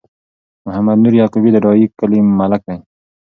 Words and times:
محمد 0.65 0.97
نور 1.03 1.13
یعقوبی 1.21 1.49
د 1.53 1.57
ډایی 1.63 1.85
کلی 1.99 2.19
ملک 2.39 2.61
دی 2.69 2.77